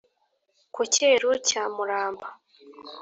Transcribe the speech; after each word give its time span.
Ku 0.73 0.81
Cyeru 0.93 1.31
cya 1.47 1.63
Muramba 1.75 2.27